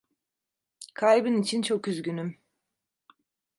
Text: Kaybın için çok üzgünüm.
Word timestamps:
Kaybın 0.93 1.41
için 1.41 1.61
çok 1.61 1.87
üzgünüm. 1.87 2.37